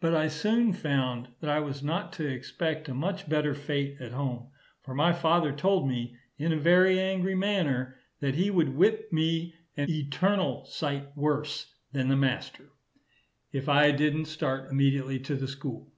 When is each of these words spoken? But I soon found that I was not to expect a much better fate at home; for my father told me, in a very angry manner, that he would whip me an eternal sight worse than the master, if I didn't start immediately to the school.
But 0.00 0.12
I 0.12 0.26
soon 0.26 0.72
found 0.72 1.28
that 1.40 1.48
I 1.48 1.60
was 1.60 1.84
not 1.84 2.12
to 2.14 2.26
expect 2.26 2.88
a 2.88 2.94
much 2.94 3.28
better 3.28 3.54
fate 3.54 3.96
at 4.00 4.10
home; 4.10 4.48
for 4.82 4.92
my 4.92 5.12
father 5.12 5.52
told 5.52 5.86
me, 5.88 6.16
in 6.36 6.52
a 6.52 6.56
very 6.56 6.98
angry 6.98 7.36
manner, 7.36 7.94
that 8.18 8.34
he 8.34 8.50
would 8.50 8.74
whip 8.74 9.12
me 9.12 9.54
an 9.76 9.88
eternal 9.88 10.64
sight 10.64 11.16
worse 11.16 11.72
than 11.92 12.08
the 12.08 12.16
master, 12.16 12.70
if 13.52 13.68
I 13.68 13.92
didn't 13.92 14.24
start 14.24 14.68
immediately 14.68 15.20
to 15.20 15.36
the 15.36 15.46
school. 15.46 15.88